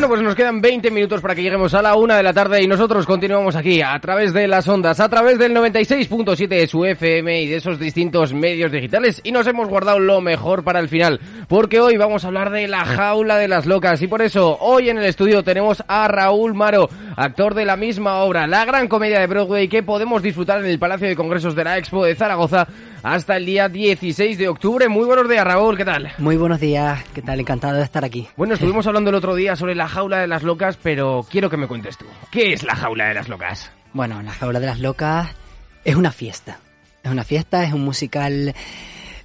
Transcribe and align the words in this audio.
Bueno, 0.00 0.14
pues 0.14 0.22
nos 0.22 0.34
quedan 0.34 0.62
20 0.62 0.90
minutos 0.92 1.20
para 1.20 1.34
que 1.34 1.42
lleguemos 1.42 1.74
a 1.74 1.82
la 1.82 1.94
una 1.94 2.16
de 2.16 2.22
la 2.22 2.32
tarde 2.32 2.62
y 2.62 2.66
nosotros 2.66 3.04
continuamos 3.04 3.54
aquí 3.54 3.82
a 3.82 4.00
través 4.00 4.32
de 4.32 4.48
las 4.48 4.66
ondas, 4.66 4.98
a 4.98 5.10
través 5.10 5.38
del 5.38 5.54
96.7 5.54 6.48
de 6.48 6.66
su 6.66 6.86
FM 6.86 7.42
y 7.42 7.48
de 7.48 7.56
esos 7.56 7.78
distintos 7.78 8.32
medios 8.32 8.72
digitales. 8.72 9.20
Y 9.24 9.30
nos 9.30 9.46
hemos 9.46 9.68
guardado 9.68 9.98
lo 9.98 10.22
mejor 10.22 10.64
para 10.64 10.80
el 10.80 10.88
final, 10.88 11.20
porque 11.48 11.80
hoy 11.80 11.98
vamos 11.98 12.24
a 12.24 12.28
hablar 12.28 12.48
de 12.48 12.66
la 12.66 12.86
jaula 12.86 13.36
de 13.36 13.48
las 13.48 13.66
locas. 13.66 14.00
Y 14.00 14.06
por 14.06 14.22
eso 14.22 14.56
hoy 14.62 14.88
en 14.88 14.96
el 14.96 15.04
estudio 15.04 15.42
tenemos 15.42 15.84
a 15.86 16.08
Raúl 16.08 16.54
Maro, 16.54 16.88
actor 17.16 17.54
de 17.54 17.64
la 17.64 17.76
misma 17.76 18.18
obra, 18.18 18.46
la 18.46 18.64
gran 18.64 18.88
comedia 18.88 19.20
de 19.20 19.26
Broadway 19.26 19.68
que 19.68 19.82
podemos 19.82 20.22
disfrutar 20.22 20.60
en 20.60 20.66
el 20.66 20.78
Palacio 20.78 21.08
de 21.08 21.16
Congresos 21.16 21.54
de 21.54 21.64
la 21.64 21.78
Expo 21.78 22.04
de 22.04 22.14
Zaragoza 22.14 22.66
hasta 23.02 23.36
el 23.36 23.46
día 23.46 23.68
16 23.68 24.38
de 24.38 24.48
octubre. 24.48 24.88
Muy 24.88 25.04
buenos 25.04 25.28
días, 25.28 25.44
Raúl, 25.44 25.76
¿qué 25.76 25.84
tal? 25.84 26.12
Muy 26.18 26.36
buenos 26.36 26.60
días, 26.60 27.02
¿qué 27.14 27.22
tal? 27.22 27.40
Encantado 27.40 27.76
de 27.76 27.84
estar 27.84 28.04
aquí. 28.04 28.28
Bueno, 28.36 28.54
estuvimos 28.54 28.86
hablando 28.86 29.10
el 29.10 29.16
otro 29.16 29.34
día 29.34 29.56
sobre 29.56 29.74
la 29.74 29.88
jaula 29.88 30.18
de 30.18 30.26
las 30.26 30.42
locas, 30.42 30.78
pero 30.82 31.26
quiero 31.28 31.50
que 31.50 31.56
me 31.56 31.66
cuentes 31.66 31.96
tú. 31.96 32.06
¿Qué 32.30 32.52
es 32.52 32.62
la 32.62 32.76
jaula 32.76 33.08
de 33.08 33.14
las 33.14 33.28
locas? 33.28 33.72
Bueno, 33.92 34.22
la 34.22 34.32
jaula 34.32 34.60
de 34.60 34.66
las 34.66 34.80
locas 34.80 35.34
es 35.84 35.96
una 35.96 36.12
fiesta. 36.12 36.58
Es 37.02 37.10
una 37.10 37.24
fiesta, 37.24 37.64
es 37.64 37.72
un 37.72 37.82
musical 37.82 38.54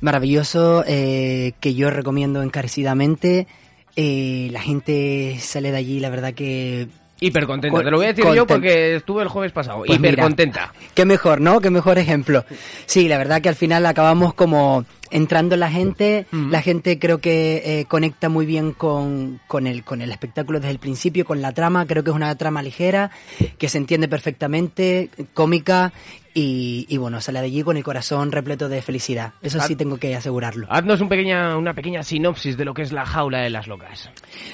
maravilloso 0.01 0.83
eh, 0.87 1.53
que 1.59 1.73
yo 1.73 1.89
recomiendo 1.89 2.41
encarecidamente. 2.41 3.47
Eh, 3.95 4.49
la 4.51 4.61
gente 4.61 5.37
sale 5.39 5.71
de 5.71 5.77
allí, 5.77 5.99
la 5.99 6.09
verdad 6.09 6.33
que 6.33 6.87
Hiper 7.25 7.45
contenta, 7.45 7.75
Con- 7.75 7.83
te 7.85 7.91
lo 7.91 7.97
voy 7.97 8.05
a 8.07 8.09
decir 8.13 8.25
yo 8.33 8.45
porque 8.45 8.95
estuve 8.95 9.23
el 9.23 9.29
jueves 9.29 9.51
pasado. 9.51 9.79
Pues 9.79 9.91
Hiper 9.91 10.11
mira, 10.11 10.23
contenta. 10.23 10.73
Qué 10.93 11.05
mejor, 11.05 11.41
¿no? 11.41 11.59
Qué 11.61 11.69
mejor 11.69 11.97
ejemplo. 11.97 12.45
Sí, 12.85 13.07
la 13.07 13.17
verdad 13.17 13.41
que 13.41 13.49
al 13.49 13.55
final 13.55 13.85
acabamos 13.85 14.33
como 14.33 14.85
entrando 15.11 15.55
la 15.55 15.69
gente. 15.71 16.25
La 16.31 16.61
gente 16.61 16.99
creo 16.99 17.19
que 17.19 17.61
eh, 17.79 17.85
conecta 17.87 18.29
muy 18.29 18.45
bien 18.45 18.71
con, 18.73 19.39
con, 19.47 19.65
el, 19.67 19.83
con 19.83 20.01
el 20.01 20.11
espectáculo 20.11 20.59
desde 20.59 20.71
el 20.71 20.79
principio, 20.79 21.25
con 21.25 21.41
la 21.41 21.51
trama. 21.53 21.85
Creo 21.85 22.03
que 22.03 22.09
es 22.09 22.15
una 22.15 22.35
trama 22.35 22.61
ligera, 22.61 23.11
que 23.57 23.69
se 23.69 23.77
entiende 23.77 24.07
perfectamente, 24.07 25.09
cómica. 25.33 25.93
Y, 26.37 26.85
y 26.89 26.97
bueno, 26.97 27.21
sale 27.21 27.39
de 27.39 27.45
allí 27.45 27.63
con 27.63 27.77
el 27.77 27.83
corazón 27.83 28.29
repleto 28.33 28.67
de 28.67 28.81
felicidad. 28.81 29.31
Eso 29.41 29.57
sí 29.61 29.77
tengo 29.77 29.95
que 29.95 30.15
asegurarlo. 30.15 30.67
Haznos 30.69 30.99
un 30.99 31.07
pequeña, 31.07 31.55
una 31.57 31.73
pequeña 31.73 32.03
sinopsis 32.03 32.57
de 32.57 32.65
lo 32.65 32.73
que 32.73 32.81
es 32.81 32.91
la 32.91 33.05
jaula 33.05 33.39
de 33.39 33.49
las 33.49 33.67
locas. 33.67 34.09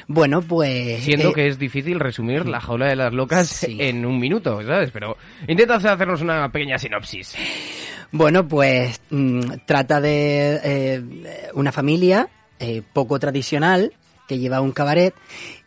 Bueno, 0.07 0.43
pues... 0.43 1.03
Siendo 1.03 1.29
eh, 1.29 1.33
que 1.33 1.47
es 1.47 1.57
difícil 1.57 1.99
resumir 1.99 2.45
la 2.45 2.61
jaula 2.61 2.85
de 2.87 2.95
las 2.95 3.11
locas 3.11 3.47
Sí. 3.49 3.77
en 3.79 4.05
un 4.05 4.19
minuto, 4.19 4.61
¿sabes? 4.63 4.91
Pero 4.91 5.17
intenta 5.47 5.75
hacernos 5.75 6.21
una 6.21 6.51
pequeña 6.51 6.77
sinopsis. 6.77 7.35
Bueno, 8.11 8.47
pues 8.47 9.01
mm, 9.09 9.41
trata 9.65 9.99
de 9.99 10.59
eh, 10.63 11.03
una 11.55 11.71
familia 11.71 12.29
eh, 12.59 12.83
poco 12.93 13.17
tradicional 13.19 13.93
que 14.27 14.37
lleva 14.37 14.61
un 14.61 14.71
cabaret 14.71 15.15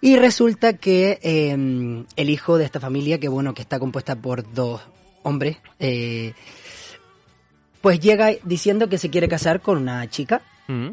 y 0.01 0.17
resulta 0.17 0.75
que 0.75 1.19
eh, 1.23 2.05
el 2.17 2.31
hijo 2.31 2.57
de 2.57 2.65
esta 2.65 2.79
familia, 2.79 3.19
que 3.19 3.29
bueno, 3.29 3.53
que 3.53 3.63
está 3.63 3.81
compuesta 3.81 4.15
por 4.17 4.53
dos 4.55 4.81
hombres, 5.25 5.57
eh, 5.81 6.33
pues 7.81 7.99
llega 8.01 8.31
diciendo 8.45 8.89
que 8.89 8.97
se 8.99 9.11
quiere 9.11 9.29
casar 9.29 9.61
con 9.61 9.77
una 9.79 10.09
chica. 10.09 10.41
Mm. 10.69 10.91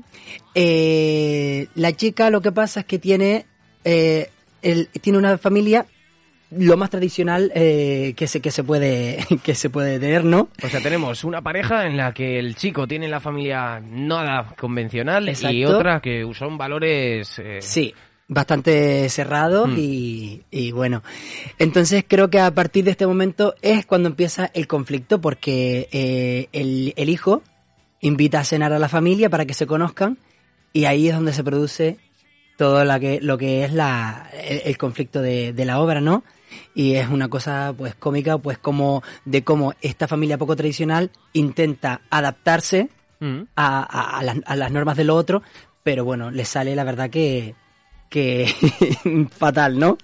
Eh, 0.56 1.68
la 1.76 1.94
chica 1.94 2.30
lo 2.30 2.42
que 2.42 2.52
pasa 2.52 2.82
es 2.82 2.86
que 2.86 3.00
tiene, 3.00 3.46
eh, 3.86 4.30
el- 4.62 4.88
tiene 5.00 5.18
una 5.20 5.38
familia 5.38 5.86
lo 6.54 6.76
más 6.76 6.90
tradicional 6.90 7.50
eh, 7.56 8.14
que 8.18 8.28
se 8.28 8.42
que 8.42 8.52
se 8.52 8.62
puede 8.66 9.26
que 9.44 9.56
se 9.56 9.70
puede 9.70 10.00
tener, 10.00 10.26
¿no? 10.26 10.50
O 10.62 10.68
sea, 10.68 10.82
tenemos 10.82 11.24
una 11.24 11.42
pareja 11.42 11.86
en 11.88 11.96
la 11.96 12.14
que 12.14 12.38
el 12.40 12.56
chico 12.56 12.86
tiene 12.88 13.08
la 13.08 13.22
familia 13.22 13.80
nada 13.80 14.54
convencional 14.60 15.30
y 15.30 15.64
otra 15.64 16.02
que 16.02 16.30
son 16.34 16.58
valores... 16.58 17.40
eh, 17.40 17.60
Sí, 17.62 17.96
bastante 18.34 19.08
cerrado 19.10 19.68
Mm. 19.68 19.76
y, 19.78 20.44
y 20.52 20.72
bueno. 20.72 21.04
Entonces 21.60 22.06
creo 22.08 22.30
que 22.30 22.40
a 22.40 22.50
partir 22.56 22.86
de 22.86 22.92
este 22.92 23.06
momento 23.06 23.56
es 23.62 23.86
cuando 23.86 24.08
empieza 24.08 24.50
el 24.54 24.68
conflicto 24.68 25.20
porque 25.20 25.90
eh, 25.92 26.48
el, 26.54 26.94
el 26.96 27.10
hijo 27.10 27.44
invita 28.00 28.40
a 28.40 28.44
cenar 28.46 28.72
a 28.72 28.80
la 28.80 28.88
familia 28.88 29.30
para 29.30 29.46
que 29.46 29.54
se 29.54 29.68
conozcan 29.68 30.18
y 30.72 30.86
ahí 30.86 31.10
es 31.10 31.16
donde 31.16 31.34
se 31.34 31.44
produce 31.44 31.98
todo 32.58 32.86
la 32.86 33.00
que, 33.02 33.20
lo 33.22 33.38
que 33.38 33.66
es 33.66 33.74
la, 33.74 34.30
el, 34.48 34.62
el 34.64 34.78
conflicto 34.78 35.22
de, 35.22 35.52
de 35.52 35.66
la 35.66 35.82
obra, 35.82 36.00
¿no? 36.00 36.24
Y 36.74 36.96
es 36.96 37.10
una 37.10 37.28
cosa 37.28 37.74
pues 37.78 37.96
cómica, 37.96 38.38
pues 38.38 38.58
como 38.58 39.04
de 39.26 39.44
cómo 39.44 39.74
esta 39.82 40.08
familia 40.08 40.38
poco 40.38 40.56
tradicional 40.56 41.12
intenta 41.34 42.02
adaptarse 42.10 42.88
mm. 43.20 43.42
a, 43.58 43.80
a- 43.84 44.20
a 44.20 44.24
las, 44.24 44.38
a 44.46 44.56
las 44.56 44.72
normas 44.72 44.96
de 44.96 45.04
lo 45.04 45.16
otro, 45.16 45.42
pero 45.84 46.06
bueno, 46.06 46.32
le 46.32 46.46
sale 46.46 46.76
la 46.76 46.84
verdad 46.86 47.10
que, 47.10 47.56
que 48.12 48.46
fatal, 49.38 49.80
¿no? 49.80 49.98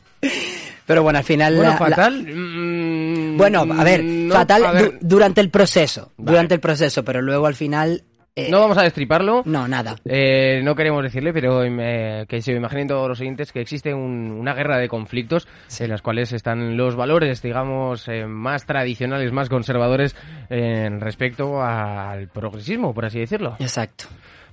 Pero 0.87 1.03
bueno, 1.03 1.19
al 1.19 1.25
final... 1.25 1.55
Bueno, 1.57 1.69
la- 1.69 1.79
la- 1.89 1.95
fatal. 1.95 2.25
mm, 2.27 3.37
bueno, 3.37 3.65
a 3.77 3.83
ver, 3.83 4.03
no, 4.03 4.33
fatal 4.33 4.65
a 4.65 4.71
ver, 4.71 4.83
du- 4.93 4.97
durante 5.01 5.41
el 5.41 5.49
proceso, 5.49 6.11
Vale. 6.17 6.31
durante 6.31 6.53
el 6.55 6.59
proceso, 6.61 7.03
pero 7.03 7.21
luego 7.21 7.45
al 7.45 7.55
final... 7.55 8.03
eh, 8.37 8.47
no 8.49 8.61
vamos 8.61 8.77
a 8.77 8.83
destriparlo. 8.83 9.41
no, 9.45 9.67
nada. 9.67 9.97
Eh, 10.05 10.61
no 10.63 10.75
queremos 10.75 11.03
decirle, 11.03 11.33
pero 11.33 11.61
eh, 11.65 12.25
que 12.29 12.41
se 12.41 12.53
imaginen 12.53 12.87
todos 12.87 13.09
los 13.09 13.19
oyentes 13.19 13.51
que 13.51 13.59
existe 13.59 13.93
un- 13.93 14.31
una 14.31 14.53
guerra 14.53 14.77
de 14.77 14.87
conflictos 14.87 15.45
en 15.77 15.89
las 15.89 16.01
cuales 16.01 16.31
están 16.31 16.77
los 16.77 16.95
valores, 16.95 17.41
digamos, 17.41 18.07
eh, 18.07 18.25
más 18.25 18.65
tradicionales, 18.65 19.33
más 19.33 19.49
conservadores 19.49 20.15
en 20.49 21.01
respecto 21.01 21.61
al 21.61 22.29
progresismo, 22.29 22.93
por 22.93 23.05
así 23.05 23.19
decirlo. 23.19 23.57
Exacto. 23.59 24.05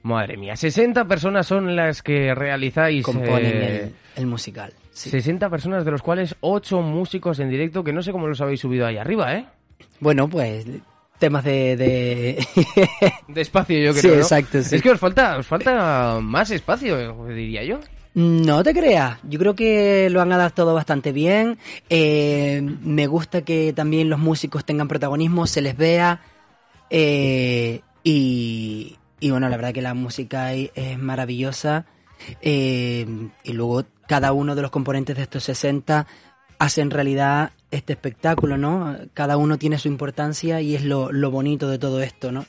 Madre 0.05 0.37
mía, 0.37 0.55
60 0.55 1.07
personas 1.07 1.47
son 1.47 1.75
las 1.75 2.03
que 2.03 2.35
realizáis. 2.35 3.03
Componen 3.05 3.45
eh, 3.45 3.81
el, 3.83 3.95
el 4.17 4.27
musical. 4.27 4.73
sí. 4.93 5.11
60 5.11 5.49
personas, 5.51 5.85
de 5.85 5.91
los 5.91 6.03
cuales 6.03 6.37
8 6.41 6.81
músicos 6.83 7.39
en 7.41 7.49
directo, 7.51 7.83
que 7.83 7.93
no 7.93 8.03
sé 8.03 8.13
cómo 8.13 8.27
los 8.29 8.41
habéis 8.41 8.61
subido 8.61 8.87
ahí 8.87 8.99
arriba, 8.99 9.35
¿eh? 9.35 9.47
Bueno, 10.01 10.29
pues 10.29 10.67
temas 11.19 11.43
de... 11.45 11.77
de... 11.77 12.47
Despacio, 13.29 13.79
yo 13.79 13.93
creo. 13.93 14.03
Sí, 14.03 14.09
¿no? 14.09 14.15
exacto, 14.15 14.63
sí. 14.63 14.77
Es 14.77 14.83
que 14.83 14.91
os 14.91 15.01
falta, 15.01 15.39
os 15.39 15.47
falta 15.47 16.19
más 16.21 16.51
espacio, 16.51 17.27
diría 17.29 17.65
yo. 17.65 17.81
No 18.15 18.63
te 18.63 18.75
creas, 18.75 19.19
yo 19.25 19.39
creo 19.41 19.55
que 19.57 20.09
lo 20.11 20.21
han 20.21 20.33
adaptado 20.33 20.75
bastante 20.75 21.13
bien. 21.13 21.59
Eh, 21.89 22.61
me 22.83 23.07
gusta 23.07 23.43
que 23.43 23.73
también 23.73 24.11
los 24.11 24.19
músicos 24.21 24.65
tengan 24.67 24.87
protagonismo, 24.87 25.47
se 25.47 25.63
les 25.63 25.77
vea. 25.77 26.21
eh, 26.91 27.81
y, 28.05 28.97
y 29.21 29.31
bueno, 29.31 29.49
la 29.49 29.57
verdad 29.57 29.73
que 29.73 29.83
la 29.83 29.95
música 29.95 30.53
es, 30.53 30.71
es 30.75 30.99
maravillosa. 30.99 31.87
eh, 32.41 33.07
y 33.43 33.53
luego 33.53 33.85
cada 34.07 34.33
uno 34.33 34.55
de 34.55 34.63
los 34.63 34.71
componentes 34.71 35.17
de 35.17 35.23
estos 35.23 35.45
60 35.45 36.07
hacen 36.59 36.91
realidad 36.91 37.53
este 37.71 37.93
espectáculo, 37.95 38.57
¿no? 38.57 38.97
Cada 39.15 39.37
uno 39.37 39.59
tiene 39.59 39.79
su 39.79 39.89
importancia 39.89 40.61
y 40.61 40.75
es 40.75 40.85
lo, 40.85 41.11
lo 41.11 41.31
bonito 41.31 41.69
de 41.69 41.79
todo 41.79 42.01
esto, 42.03 42.31
¿no? 42.33 42.47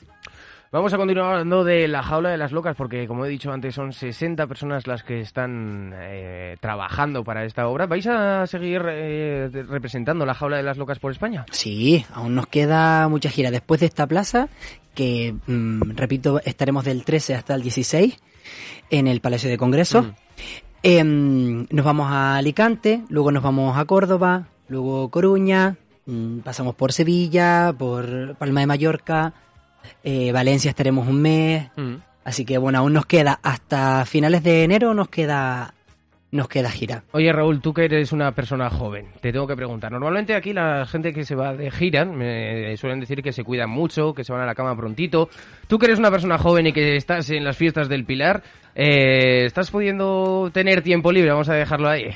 Vamos 0.72 0.92
a 0.92 0.96
continuar 0.96 1.30
hablando 1.30 1.62
de 1.62 1.86
la 1.86 2.02
jaula 2.02 2.30
de 2.30 2.36
las 2.36 2.50
locas 2.50 2.74
porque, 2.76 3.06
como 3.06 3.24
he 3.24 3.28
dicho 3.28 3.52
antes, 3.52 3.74
son 3.74 3.92
60 3.92 4.48
personas 4.48 4.88
las 4.88 5.04
que 5.04 5.20
están 5.20 5.92
eh, 5.94 6.56
trabajando 6.60 7.22
para 7.22 7.44
esta 7.44 7.68
obra. 7.68 7.86
¿Vais 7.86 8.06
a 8.08 8.46
seguir 8.48 8.82
eh, 8.88 9.48
representando 9.68 10.26
la 10.26 10.34
jaula 10.34 10.56
de 10.56 10.64
las 10.64 10.76
locas 10.76 10.98
por 10.98 11.12
España? 11.12 11.46
Sí, 11.52 12.04
aún 12.12 12.34
nos 12.34 12.48
queda 12.48 13.08
mucha 13.08 13.30
gira. 13.30 13.52
Después 13.52 13.78
de 13.78 13.86
esta 13.86 14.08
plaza, 14.08 14.48
que, 14.92 15.36
mm, 15.46 15.92
repito, 15.94 16.40
estaremos 16.44 16.84
del 16.84 17.04
13 17.04 17.36
hasta 17.36 17.54
el 17.54 17.62
16 17.62 18.18
en 18.90 19.06
el 19.06 19.20
Palacio 19.20 19.48
de 19.48 19.58
Congresos. 19.58 20.04
Mm. 20.06 20.10
Em, 20.82 21.66
nos 21.70 21.84
vamos 21.84 22.08
a 22.10 22.36
Alicante, 22.36 23.04
luego 23.08 23.30
nos 23.30 23.42
vamos 23.42 23.78
a 23.78 23.84
Córdoba, 23.84 24.48
luego 24.68 25.10
Coruña, 25.10 25.76
mm, 26.06 26.40
pasamos 26.40 26.74
por 26.74 26.92
Sevilla, 26.92 27.72
por 27.76 28.34
Palma 28.36 28.60
de 28.60 28.66
Mallorca, 28.66 29.32
eh, 30.04 30.32
Valencia 30.32 30.70
estaremos 30.70 31.06
un 31.08 31.20
mes, 31.22 31.68
Mm. 31.76 31.94
así 32.24 32.44
que 32.44 32.58
bueno, 32.58 32.78
aún 32.78 32.92
nos 32.92 33.06
queda 33.06 33.38
hasta 33.42 34.04
finales 34.04 34.42
de 34.42 34.64
enero 34.64 34.94
nos 34.94 35.08
queda 35.08 35.72
nos 36.32 36.48
queda 36.48 36.70
gira. 36.70 37.04
Oye, 37.12 37.32
Raúl, 37.32 37.62
tú 37.62 37.72
que 37.72 37.84
eres 37.84 38.12
una 38.12 38.32
persona 38.32 38.68
joven, 38.68 39.06
te 39.22 39.32
tengo 39.32 39.46
que 39.46 39.56
preguntar. 39.56 39.90
Normalmente 39.92 40.34
aquí 40.34 40.52
la 40.52 40.84
gente 40.84 41.14
que 41.14 41.24
se 41.24 41.34
va 41.34 41.54
de 41.54 41.70
gira 41.70 42.04
me 42.04 42.76
suelen 42.76 43.00
decir 43.00 43.22
que 43.22 43.32
se 43.32 43.44
cuidan 43.44 43.70
mucho, 43.70 44.12
que 44.12 44.22
se 44.24 44.32
van 44.32 44.42
a 44.42 44.46
la 44.46 44.54
cama 44.54 44.76
prontito. 44.76 45.30
Tú 45.66 45.78
que 45.78 45.86
eres 45.86 45.98
una 45.98 46.10
persona 46.10 46.36
joven 46.36 46.66
y 46.66 46.72
que 46.72 46.96
estás 46.96 47.30
en 47.30 47.44
las 47.44 47.56
fiestas 47.56 47.88
del 47.88 48.04
Pilar, 48.04 48.42
eh, 48.74 49.44
¿estás 49.46 49.70
pudiendo 49.70 50.50
tener 50.52 50.82
tiempo 50.82 51.10
libre? 51.12 51.30
Vamos 51.30 51.48
a 51.48 51.54
dejarlo 51.54 51.88
ahí. 51.88 52.10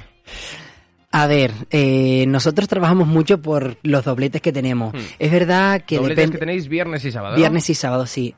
A 1.12 1.26
ver, 1.26 1.52
eh, 1.70 2.24
nosotros 2.28 2.68
trabajamos 2.68 3.08
mucho 3.08 3.42
por 3.42 3.76
los 3.82 4.04
dobletes 4.04 4.40
que 4.40 4.52
tenemos. 4.52 4.94
Hmm. 4.94 4.98
Es 5.18 5.32
verdad 5.32 5.82
que 5.84 5.96
Dobletes 5.96 6.16
depende 6.16 6.32
que 6.34 6.38
tenéis 6.38 6.68
viernes 6.68 7.04
y 7.04 7.10
sábado. 7.10 7.34
¿no? 7.34 7.38
Viernes 7.38 7.68
y 7.68 7.74
sábado, 7.74 8.06
sí. 8.06 8.36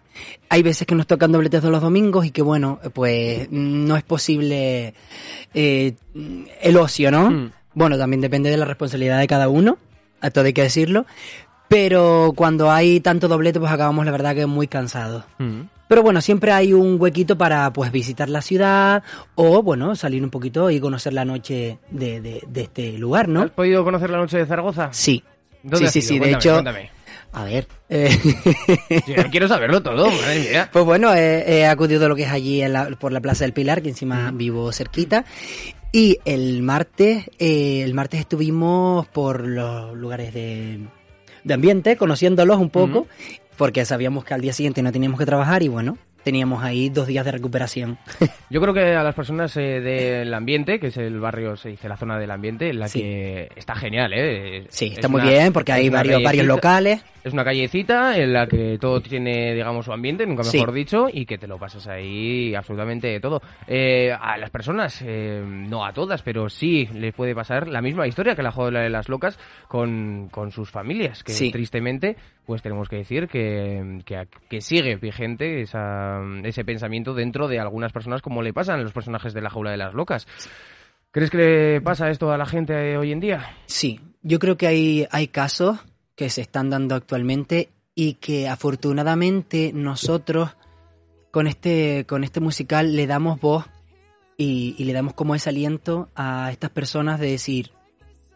Hay 0.48 0.62
veces 0.62 0.86
que 0.86 0.94
nos 0.94 1.06
tocan 1.06 1.32
dobletes 1.32 1.62
de 1.62 1.70
los 1.70 1.82
domingos 1.82 2.24
y 2.24 2.30
que, 2.30 2.40
bueno, 2.40 2.80
pues 2.94 3.48
no 3.50 3.96
es 3.96 4.02
posible 4.04 4.94
eh, 5.52 5.94
el 6.62 6.76
ocio, 6.78 7.10
¿no? 7.10 7.30
Mm. 7.30 7.52
Bueno, 7.74 7.98
también 7.98 8.22
depende 8.22 8.50
de 8.50 8.56
la 8.56 8.64
responsabilidad 8.64 9.18
de 9.18 9.26
cada 9.26 9.48
uno, 9.50 9.76
a 10.22 10.30
todo 10.30 10.46
hay 10.46 10.54
que 10.54 10.62
decirlo. 10.62 11.04
Pero 11.68 12.32
cuando 12.34 12.70
hay 12.70 13.00
tanto 13.00 13.28
doblete, 13.28 13.60
pues 13.60 13.72
acabamos, 13.72 14.04
la 14.06 14.12
verdad, 14.12 14.34
que 14.34 14.46
muy 14.46 14.66
cansados. 14.66 15.24
Mm. 15.38 15.62
Pero 15.92 16.02
bueno, 16.02 16.22
siempre 16.22 16.52
hay 16.52 16.72
un 16.72 16.98
huequito 16.98 17.36
para 17.36 17.70
pues 17.70 17.92
visitar 17.92 18.30
la 18.30 18.40
ciudad 18.40 19.02
o, 19.34 19.62
bueno, 19.62 19.94
salir 19.94 20.24
un 20.24 20.30
poquito 20.30 20.70
y 20.70 20.80
conocer 20.80 21.12
la 21.12 21.26
noche 21.26 21.80
de, 21.90 22.22
de- 22.22 22.42
de 22.48 22.60
este 22.62 22.92
lugar, 22.96 23.28
¿no? 23.28 23.42
¿Has 23.42 23.50
podido 23.50 23.84
conocer 23.84 24.08
la 24.08 24.16
noche 24.16 24.38
de 24.38 24.46
Zaragoza? 24.46 24.88
Sí. 24.92 25.22
¿Dónde 25.62 25.88
Sí, 25.88 26.00
sí, 26.00 26.08
sí. 26.08 26.18
De 26.18 26.30
hecho, 26.32 26.52
cuéntame. 26.54 26.90
a 27.32 27.44
ver. 27.44 27.68
eh, 27.90 28.18
yo 29.06 29.30
quiero 29.30 29.48
saberlo 29.48 29.82
todo, 29.82 30.10
madre 30.10 30.40
mía. 30.40 30.70
Pues 30.72 30.82
bueno, 30.86 31.12
he, 31.14 31.58
he 31.58 31.66
acudido 31.66 32.06
a 32.06 32.08
lo 32.08 32.16
que 32.16 32.22
es 32.22 32.30
allí 32.30 32.62
en 32.62 32.72
la- 32.72 32.86
por 32.98 33.12
la 33.12 33.20
Plaza 33.20 33.44
del 33.44 33.52
Pilar, 33.52 33.82
que 33.82 33.90
encima 33.90 34.30
vivo 34.32 34.72
cerquita. 34.72 35.26
Y 35.92 36.16
el 36.24 36.62
martes, 36.62 37.26
eh, 37.38 37.82
el 37.84 37.92
martes 37.92 38.20
estuvimos 38.20 39.06
por 39.08 39.46
los 39.46 39.94
lugares 39.94 40.32
de, 40.32 40.78
de 41.44 41.54
ambiente, 41.54 41.96
conociéndolos 41.96 42.58
un 42.58 42.70
poco, 42.70 43.06
porque 43.56 43.84
sabíamos 43.84 44.24
que 44.24 44.34
al 44.34 44.40
día 44.40 44.52
siguiente 44.52 44.82
no 44.82 44.92
teníamos 44.92 45.18
que 45.18 45.26
trabajar 45.26 45.62
y 45.62 45.68
bueno, 45.68 45.98
teníamos 46.24 46.62
ahí 46.62 46.88
dos 46.88 47.06
días 47.06 47.24
de 47.24 47.32
recuperación. 47.32 47.98
Yo 48.50 48.60
creo 48.60 48.74
que 48.74 48.94
a 48.94 49.02
las 49.02 49.14
personas 49.14 49.56
eh, 49.56 49.80
del 49.80 50.32
ambiente, 50.34 50.78
que 50.78 50.88
es 50.88 50.96
el 50.96 51.18
barrio, 51.20 51.56
se 51.56 51.70
dice 51.70 51.88
la 51.88 51.96
zona 51.96 52.18
del 52.18 52.30
ambiente, 52.30 52.70
en 52.70 52.78
la 52.78 52.88
Sí. 52.88 53.00
que 53.00 53.48
está 53.56 53.74
genial, 53.74 54.12
¿eh? 54.14 54.64
Sí, 54.68 54.86
Es 54.86 54.92
está 54.92 55.08
muy 55.08 55.20
una- 55.22 55.30
bien 55.30 55.52
porque 55.52 55.72
hay 55.72 55.88
varios, 55.88 56.22
varios 56.22 56.46
locales. 56.46 57.04
Es 57.24 57.32
una 57.32 57.44
callecita 57.44 58.18
en 58.18 58.32
la 58.32 58.48
que 58.48 58.78
todo 58.80 59.00
tiene, 59.00 59.54
digamos, 59.54 59.84
su 59.84 59.92
ambiente, 59.92 60.26
nunca 60.26 60.42
Sí. 60.42 60.58
mejor 60.58 60.72
dicho, 60.74 61.06
y 61.12 61.24
que 61.24 61.38
te 61.38 61.46
lo 61.46 61.56
pasas 61.56 61.86
ahí 61.86 62.52
absolutamente 62.52 63.20
todo. 63.20 63.40
Eh, 63.68 64.10
a 64.12 64.36
las 64.38 64.50
personas, 64.50 65.00
eh, 65.06 65.40
no 65.46 65.84
a 65.86 65.92
todas, 65.92 66.20
pero 66.22 66.48
sí 66.48 66.88
les 66.94 67.14
puede 67.14 67.32
pasar 67.34 67.68
la 67.68 67.80
misma 67.80 68.08
historia 68.08 68.34
que 68.34 68.42
la 68.42 68.50
joda 68.50 68.80
de 68.80 68.90
las 68.90 69.08
locas 69.08 69.38
con, 69.68 70.28
con 70.32 70.50
sus 70.50 70.70
familias, 70.70 71.22
que 71.22 71.30
Sí. 71.32 71.52
tristemente, 71.52 72.16
pues 72.44 72.60
tenemos 72.60 72.88
que 72.88 72.96
decir 72.96 73.28
que, 73.28 74.00
que, 74.04 74.26
que 74.50 74.60
sigue 74.60 74.96
vigente 74.96 75.60
esa, 75.60 76.11
ese 76.44 76.64
pensamiento 76.64 77.14
dentro 77.14 77.48
de 77.48 77.58
algunas 77.60 77.92
personas 77.92 78.22
como 78.22 78.42
le 78.42 78.52
pasan 78.52 78.80
a 78.80 78.82
los 78.82 78.92
personajes 78.92 79.34
de 79.34 79.40
la 79.42 79.50
jaula 79.50 79.70
de 79.70 79.76
las 79.76 79.94
locas. 79.94 80.26
¿Crees 81.10 81.30
que 81.30 81.36
le 81.36 81.80
pasa 81.80 82.10
esto 82.10 82.32
a 82.32 82.38
la 82.38 82.46
gente 82.46 82.96
hoy 82.96 83.12
en 83.12 83.20
día? 83.20 83.56
Sí, 83.66 84.00
yo 84.22 84.38
creo 84.38 84.56
que 84.56 84.66
hay, 84.66 85.06
hay 85.10 85.28
casos 85.28 85.78
que 86.16 86.30
se 86.30 86.40
están 86.40 86.70
dando 86.70 86.94
actualmente 86.94 87.70
y 87.94 88.14
que 88.14 88.48
afortunadamente 88.48 89.72
nosotros 89.74 90.56
con 91.30 91.46
este, 91.46 92.06
con 92.06 92.24
este 92.24 92.40
musical 92.40 92.96
le 92.96 93.06
damos 93.06 93.40
voz 93.40 93.66
y, 94.38 94.74
y 94.78 94.84
le 94.84 94.92
damos 94.94 95.12
como 95.14 95.34
ese 95.34 95.50
aliento 95.50 96.08
a 96.14 96.50
estas 96.50 96.70
personas 96.70 97.20
de 97.20 97.30
decir, 97.30 97.70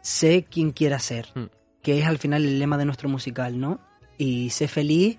sé 0.03 0.45
quién 0.51 0.71
quiera 0.73 0.99
ser, 0.99 1.29
Mm. 1.35 1.45
que 1.83 1.99
es 1.99 2.07
al 2.07 2.19
final 2.19 2.45
el 2.45 2.59
lema 2.59 2.77
de 2.77 2.85
nuestro 2.85 3.09
musical, 3.09 3.59
¿no? 3.59 3.81
Y 4.19 4.51
sé 4.51 4.69
feliz 4.69 5.19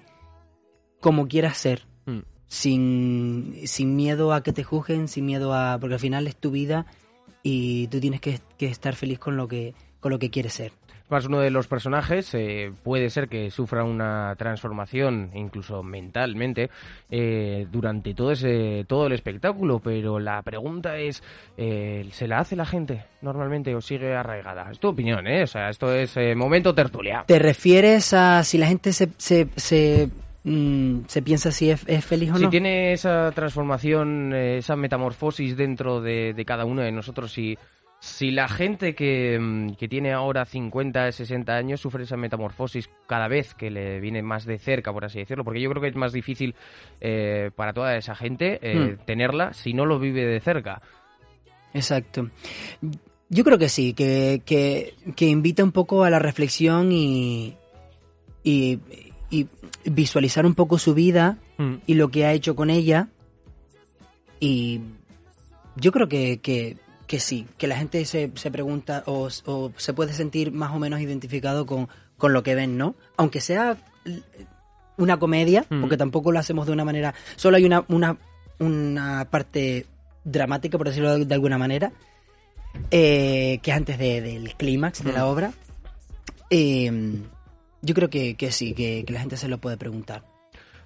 como 1.01 1.27
quieras 1.27 1.57
ser, 1.57 1.83
Mm. 1.86 1.87
Sin, 2.48 3.56
sin 3.66 3.96
miedo 3.96 4.34
a 4.34 4.44
que 4.44 4.54
te 4.54 4.64
juzguen, 4.64 5.08
sin 5.08 5.26
miedo 5.26 5.54
a... 5.54 5.78
porque 5.80 5.96
al 5.96 6.00
final 6.00 6.28
es 6.28 6.36
tu 6.36 6.52
vida 6.52 6.86
y 7.44 7.88
tú 7.88 8.00
tienes 8.00 8.22
que, 8.22 8.40
que 8.58 8.68
estar 8.68 8.96
feliz 8.96 9.20
con 9.20 9.38
lo 9.38 9.48
que, 9.48 9.74
con 10.00 10.12
lo 10.12 10.20
que 10.20 10.30
quieres 10.30 10.54
ser. 10.54 10.72
Más 11.10 11.26
uno 11.26 11.40
de 11.40 11.52
los 11.52 11.68
personajes 11.68 12.34
eh, 12.34 12.74
puede 12.84 13.10
ser 13.10 13.30
que 13.30 13.50
sufra 13.50 13.86
una 13.86 14.36
transformación, 14.38 15.32
incluso 15.36 15.82
mentalmente, 15.82 16.70
eh, 17.10 17.66
durante 17.72 18.14
todo 18.14 18.34
ese 18.34 18.84
todo 18.90 19.08
el 19.08 19.14
espectáculo. 19.14 19.80
Pero 19.80 20.20
la 20.20 20.42
pregunta 20.42 20.98
es, 20.98 21.24
eh, 21.56 22.06
¿se 22.12 22.28
la 22.28 22.40
hace 22.40 22.58
la 22.58 22.66
gente 22.66 23.06
normalmente 23.22 23.74
o 23.74 23.80
sigue 23.80 24.14
arraigada? 24.16 24.70
Es 24.70 24.80
tu 24.80 24.90
opinión, 24.90 25.26
¿eh? 25.28 25.44
O 25.44 25.48
sea, 25.48 25.70
esto 25.70 25.94
es 25.94 26.18
eh, 26.18 26.36
momento 26.36 26.76
tertulia. 26.76 27.24
¿Te 27.26 27.40
refieres 27.40 28.14
a 28.14 28.44
si 28.44 28.58
la 28.58 28.68
gente 28.68 28.92
se, 28.92 29.08
se, 29.16 29.48
se, 29.56 30.10
mm, 30.48 31.06
se 31.08 31.22
piensa 31.22 31.52
si 31.52 31.70
es, 31.70 31.84
es 31.88 32.06
feliz 32.06 32.32
o 32.32 32.38
Si 32.38 32.44
no? 32.44 32.50
tiene 32.50 32.94
esa 32.94 33.32
transformación, 33.32 34.34
eh, 34.34 34.58
esa 34.58 34.76
metamorfosis 34.76 35.56
dentro 35.58 36.02
de, 36.02 36.34
de 36.34 36.46
cada 36.46 36.66
uno 36.66 36.82
de 36.82 36.92
nosotros, 36.92 37.32
si, 37.32 37.58
si 38.00 38.32
la 38.32 38.48
gente 38.48 38.96
que, 38.96 39.38
mm, 39.40 39.74
que 39.76 39.88
tiene 39.88 40.14
ahora 40.14 40.46
50, 40.46 41.12
60 41.12 41.54
años 41.56 41.82
sufre 41.82 42.04
esa 42.04 42.18
metamorfosis 42.18 42.90
cada 43.08 43.28
vez 43.28 43.54
que 43.54 43.70
le 43.70 44.00
viene 44.00 44.22
más 44.22 44.46
de 44.46 44.58
cerca, 44.60 44.94
por 44.94 45.06
así 45.06 45.20
decirlo, 45.20 45.44
porque 45.44 45.62
yo 45.62 45.70
creo 45.70 45.82
que 45.82 45.89
es 45.89 45.96
más 45.96 46.13
difícil 46.13 46.56
eh, 47.01 47.51
para 47.56 47.74
toda 47.74 47.96
esa 47.98 48.16
gente 48.16 48.60
eh, 48.62 48.75
Hmm. 48.98 49.06
tenerla 49.06 49.54
si 49.54 49.74
no 49.74 49.86
lo 49.86 50.00
vive 50.00 50.25
de 50.25 50.39
cerca. 50.39 50.82
Exacto. 51.74 52.30
Yo 53.30 53.44
creo 53.44 53.58
que 53.58 53.68
sí, 53.70 53.94
que, 53.94 54.42
que, 54.46 54.94
que 55.16 55.25
invita 55.25 55.63
un 55.63 55.74
poco 55.74 56.04
a 56.06 56.10
la 56.10 56.18
reflexión 56.20 56.92
y, 56.94 57.56
y, 58.44 58.80
y 59.29 59.48
visualizar 59.86 60.46
un 60.46 60.55
poco 60.55 60.77
su 60.79 60.93
vida 60.93 61.38
Mm. 61.57 61.75
y 61.88 61.93
lo 61.96 62.10
que 62.10 62.25
ha 62.25 62.34
hecho 62.34 62.55
con 62.55 62.69
ella. 62.69 63.07
Y 64.39 64.81
yo 65.75 65.91
creo 65.91 66.07
que, 66.07 66.38
que, 66.39 66.77
que 67.07 67.19
sí, 67.19 67.48
que 67.57 67.67
la 67.67 67.77
gente 67.77 68.05
se, 68.05 68.31
se 68.36 68.51
pregunta 68.51 69.03
o, 69.07 69.29
o 69.46 69.72
se 69.77 69.93
puede 69.93 70.13
sentir 70.13 70.51
más 70.51 70.72
o 70.72 70.79
menos 70.79 71.00
identificado 71.01 71.65
con, 71.65 71.88
con 72.17 72.34
lo 72.34 72.43
que 72.43 72.53
ven, 72.55 72.77
¿no? 72.77 72.96
Aunque 73.17 73.41
sea 73.41 73.77
una 74.98 75.17
comedia, 75.19 75.65
Mm. 75.69 75.81
porque 75.81 75.98
tampoco 75.98 76.31
lo 76.31 76.39
hacemos 76.39 76.65
de 76.67 76.74
una 76.74 76.86
manera... 76.86 77.13
Solo 77.36 77.57
hay 77.57 77.65
una, 77.65 77.84
una, 77.88 78.17
una 78.60 79.27
parte 79.29 79.86
dramática, 80.24 80.77
por 80.77 80.88
decirlo 80.88 81.17
de, 81.25 81.34
alguna 81.34 81.57
manera, 81.57 81.91
eh, 82.91 83.60
que 83.63 83.72
es 83.72 83.77
antes 83.77 83.98
de- 83.98 84.22
del 84.22 84.53
clímax 84.55 85.03
de 85.03 85.12
la 85.13 85.24
Mm. 85.25 85.27
obra. 85.27 85.51
Eh, 86.50 87.22
yo 87.81 87.93
creo 87.93 88.10
que, 88.10 88.36
que 88.36 88.51
sí, 88.51 88.74
que, 88.74 89.03
que 89.05 89.13
la 89.13 89.19
gente 89.19 89.38
se 89.38 89.48
lo 89.48 89.57
puede 89.57 89.77
preguntar. 89.77 90.37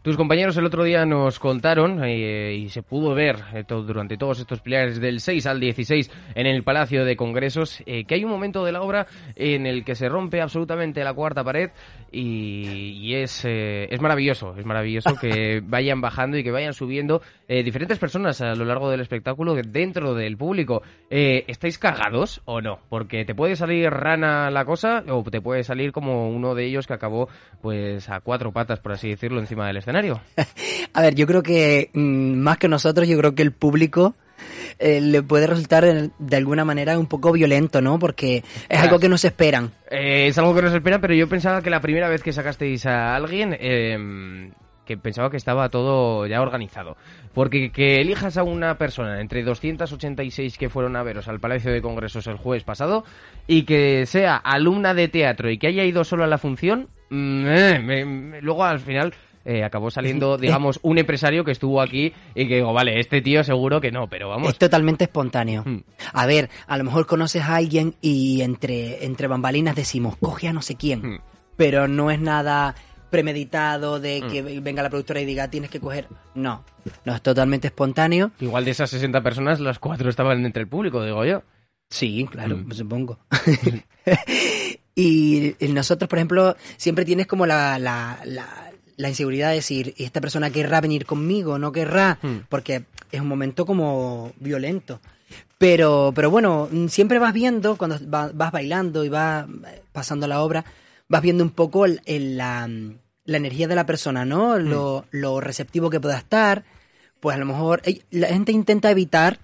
Tus 0.01 0.17
compañeros 0.17 0.58
el 0.58 0.65
otro 0.65 0.84
día 0.84 1.05
nos 1.05 1.38
contaron 1.38 2.03
eh, 2.03 2.55
y 2.55 2.70
se 2.70 2.81
pudo 2.81 3.13
ver 3.13 3.36
eh, 3.53 3.63
todo- 3.63 3.84
durante 3.84 4.17
todos 4.17 4.39
estos 4.39 4.60
pilares 4.60 5.00
del 5.00 5.20
6 5.20 5.46
al 5.46 5.60
16 5.60 6.10
en 6.34 6.48
el 6.48 6.63
Palacio 6.63 7.05
de 7.05 7.15
Congresos 7.15 7.84
eh, 7.86 8.05
que 8.05 8.15
hay 8.15 8.24
un 8.24 8.31
momento 8.31 8.65
de 8.65 8.72
la 8.72 8.81
obra 8.81 9.05
en 9.36 9.67
el 9.67 9.86
que 9.86 9.93
se 9.93 10.10
rompe 10.10 10.41
absolutamente 10.41 11.03
la 11.03 11.13
cuarta 11.13 11.43
pared 11.43 11.70
y, 12.12 12.98
y 13.00 13.13
es, 13.13 13.46
es 13.46 14.01
maravilloso, 14.01 14.55
es 14.58 14.65
maravilloso 14.65 15.15
que 15.22 15.62
vayan 15.65 16.01
bajando 16.01 16.36
y 16.36 16.43
que 16.43 16.51
vayan 16.51 16.74
subiendo 16.74 17.22
diferentes 17.48 18.00
personas 18.00 18.41
a 18.41 18.53
lo 18.55 18.65
largo 18.65 18.89
del 18.89 19.00
espectáculo 19.01 19.55
dentro 19.55 20.13
del 20.13 20.36
público. 20.36 20.81
¿Estáis 21.10 21.77
cagados 21.77 22.41
o 22.46 22.60
no? 22.60 22.79
Porque 22.89 23.24
te 23.24 23.34
puede 23.34 23.55
salir 23.55 23.89
rana 23.89 24.50
la 24.51 24.65
cosa 24.65 25.03
o 25.10 25.24
te 25.24 25.39
puede 25.41 25.63
salir 25.63 25.91
como 25.93 26.29
uno 26.29 26.53
de 26.53 26.65
ellos 26.65 26.86
que 26.88 26.93
acabó 26.93 27.29
pues 27.62 28.10
a 28.10 28.20
cuatro 28.20 28.51
patas, 28.51 28.79
por 28.81 28.91
así 28.93 29.08
decirlo, 29.10 29.39
encima 29.39 29.67
del 29.67 29.77
escenario. 29.77 29.90
A 30.93 31.01
ver, 31.01 31.15
yo 31.15 31.25
creo 31.27 31.43
que 31.43 31.89
mm, 31.93 32.36
más 32.38 32.57
que 32.57 32.67
nosotros, 32.67 33.07
yo 33.07 33.17
creo 33.17 33.36
que 33.36 33.41
el 33.43 33.51
público 33.51 34.15
eh, 34.79 35.00
le 35.01 35.21
puede 35.21 35.48
resultar 35.48 35.86
de 36.17 36.36
alguna 36.36 36.65
manera 36.65 36.98
un 36.98 37.05
poco 37.07 37.31
violento, 37.31 37.81
¿no? 37.81 38.00
Porque 38.00 38.43
es 38.69 38.79
algo 38.79 39.00
que 39.00 39.10
no 39.10 39.17
se 39.17 39.27
esperan. 39.27 39.71
Eh, 39.89 40.27
es 40.27 40.38
algo 40.38 40.55
que 40.55 40.62
nos 40.63 40.74
espera, 40.74 41.00
pero 41.00 41.13
yo 41.13 41.27
pensaba 41.29 41.62
que 41.62 41.69
la 41.69 41.81
primera 41.81 42.10
vez 42.10 42.24
que 42.24 42.33
sacasteis 42.33 42.86
a 42.86 43.15
alguien, 43.15 43.55
eh, 43.60 44.51
que 44.86 44.98
pensaba 44.98 45.29
que 45.29 45.38
estaba 45.38 45.69
todo 45.69 46.25
ya 46.25 46.41
organizado. 46.41 46.98
Porque 47.33 47.71
que 47.71 48.01
elijas 48.01 48.36
a 48.38 48.43
una 48.43 48.77
persona 48.77 49.21
entre 49.21 49.43
286 49.43 50.57
que 50.57 50.69
fueron 50.69 50.95
a 50.95 51.03
veros 51.03 51.27
al 51.27 51.39
Palacio 51.39 51.71
de 51.71 51.81
Congresos 51.81 52.27
el 52.27 52.36
jueves 52.38 52.63
pasado 52.63 53.05
y 53.48 53.63
que 53.63 54.05
sea 54.05 54.36
alumna 54.36 54.93
de 54.93 55.07
teatro 55.07 55.50
y 55.50 55.57
que 55.57 55.67
haya 55.67 55.83
ido 55.86 56.03
solo 56.03 56.24
a 56.24 56.27
la 56.27 56.38
función, 56.39 56.89
mm, 57.10 57.45
eh, 57.48 57.79
me- 57.79 58.05
me- 58.05 58.41
luego 58.41 58.65
al 58.65 58.79
final... 58.79 59.13
eh, 59.45 59.63
acabó 59.63 59.89
saliendo, 59.91 60.38
digamos, 60.38 60.79
un 60.83 60.98
empresario 60.98 61.43
que 61.43 61.51
estuvo 61.51 61.81
aquí 61.81 62.13
y 62.36 62.48
que 62.48 62.55
digo, 62.55 62.74
vale, 62.74 63.00
este 63.00 63.21
tío 63.21 63.43
seguro 63.43 63.81
que 63.81 63.91
no, 63.91 64.07
pero 64.07 64.29
vamos. 64.29 64.50
Es 64.50 64.57
totalmente 64.57 65.05
espontáneo. 65.05 65.63
Mm. 65.65 65.83
A 66.13 66.25
ver, 66.25 66.50
a 66.67 66.77
lo 66.77 66.83
mejor 66.83 67.05
conoces 67.07 67.43
a 67.43 67.55
alguien 67.55 67.95
y 68.01 68.41
entre, 68.41 69.05
entre 69.05 69.27
bambalinas 69.27 69.75
decimos, 69.75 70.15
coge 70.17 70.48
a 70.48 70.53
no 70.53 70.62
sé 70.62 70.75
quién. 70.75 71.01
Mm. 71.01 71.19
Pero 71.57 71.88
no 71.88 72.12
es 72.12 72.19
nada 72.19 72.75
premeditado 73.10 74.00
de 74.00 74.21
que 74.31 74.41
Mm. 74.41 74.63
venga 74.63 74.81
la 74.83 74.89
productora 74.89 75.19
y 75.21 75.25
diga, 75.25 75.50
tienes 75.50 75.69
que 75.69 75.79
coger. 75.81 76.07
No, 76.33 76.63
no 77.03 77.13
es 77.13 77.21
totalmente 77.21 77.67
espontáneo. 77.67 78.31
Igual 78.39 78.63
de 78.65 78.71
esas 78.71 78.89
60 78.89 79.21
personas, 79.21 79.60
las 79.60 79.79
cuatro 79.79 80.10
estaban 80.10 80.45
entre 80.45 80.62
el 80.63 80.67
público, 80.69 81.03
digo 81.03 81.25
yo. 81.25 81.43
Sí, 81.89 82.25
claro, 82.31 82.55
Mm. 82.57 82.71
supongo. 82.71 83.19
y 84.95 85.55
nosotros, 85.69 86.07
por 86.10 86.19
ejemplo, 86.19 86.55
siempre 86.77 87.05
tienes 87.05 87.27
como 87.27 87.45
la, 87.45 87.77
la, 87.79 88.19
la, 88.25 88.71
la 89.01 89.10
inseguridad 89.10 89.50
de 89.50 89.55
decir, 89.55 89.93
¿y 89.98 90.03
esta 90.03 90.22
persona 90.22 90.50
querrá 90.50 90.79
venir 90.81 91.05
conmigo? 91.05 91.58
¿No 91.60 91.72
querrá? 91.72 92.20
Mm. 92.22 92.38
Porque 92.50 92.84
es 93.12 93.20
un 93.22 93.27
momento 93.27 93.65
como 93.65 94.31
violento. 94.39 95.00
Pero, 95.58 96.12
pero 96.15 96.29
bueno, 96.31 96.70
siempre 96.89 97.20
vas 97.20 97.34
viendo, 97.34 97.77
cuando 97.77 97.98
va- 98.10 98.31
vas 98.34 98.51
bailando 98.51 99.03
y 99.05 99.10
vas 99.10 99.46
eh, 99.67 99.81
pasando 99.91 100.27
la 100.27 100.41
obra, 100.41 100.65
vas 101.08 101.22
viendo 101.22 101.43
un 101.43 101.51
poco 101.51 101.86
el- 101.86 102.01
el- 102.05 102.38
la, 102.38 102.67
la 103.25 103.38
energía 103.38 103.67
de 103.67 103.75
la 103.75 103.86
persona, 103.86 104.25
¿no? 104.25 104.58
Lo, 104.60 105.05
lo 105.12 105.39
receptivo 105.41 105.89
que 105.89 106.00
pueda 106.00 106.17
estar. 106.17 106.63
Pues 107.20 107.36
a 107.36 107.39
lo 107.39 107.46
mejor 107.46 107.81
la 108.10 108.27
gente 108.27 108.51
intenta 108.51 108.89
evitar, 108.89 109.39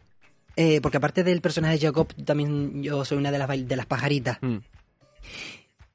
eh, 0.56 0.82
porque 0.82 0.98
aparte 0.98 1.24
del 1.24 1.42
personaje 1.42 1.76
de 1.78 1.86
Jacob, 1.88 2.08
también 2.26 2.82
yo 2.84 3.06
soy 3.06 3.18
una 3.20 3.32
de 3.32 3.38
las, 3.38 3.48
de 3.68 3.76
las 3.76 3.86
pajaritas. 3.86 4.40
Mm. 4.42 4.58